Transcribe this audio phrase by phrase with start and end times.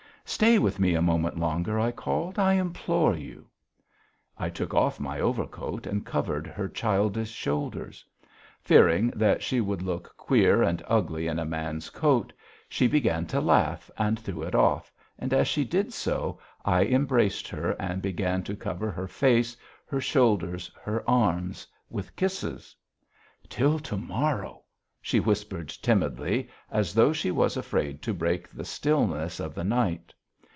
[0.23, 2.39] "Stay with me a moment longer," I called.
[2.39, 3.47] "I implore you."
[4.37, 8.05] I took off my overcoat and covered her childish shoulders.
[8.61, 12.31] Fearing that she would look queer and ugly in a man's coat,
[12.69, 17.49] she began to laugh and threw it off, and as she did so, I embraced
[17.49, 22.73] her and began to cover her face, her shoulders, her arms with kisses.
[23.49, 24.63] "Till to morrow,"
[25.01, 30.13] she whispered timidly as though she was afraid to break the stillness of the night.